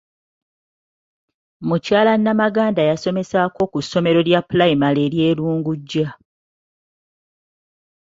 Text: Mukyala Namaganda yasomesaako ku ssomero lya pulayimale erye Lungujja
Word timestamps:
Mukyala 1.67 2.13
Namaganda 2.23 2.81
yasomesaako 2.91 3.61
ku 3.71 3.79
ssomero 3.83 4.19
lya 4.27 4.39
pulayimale 4.49 4.99
erye 5.07 5.27
Lungujja 5.37 6.07